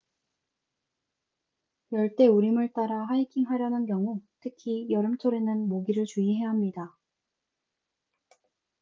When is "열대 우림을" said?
1.91-2.73